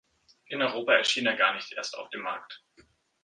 In 0.47 0.61
Europa 0.61 0.93
erschien 0.95 1.27
er 1.27 1.35
gar 1.37 1.53
nicht 1.53 1.73
erst 1.73 1.95
auf 1.95 2.09
dem 2.09 2.23
Markt. 2.23 2.63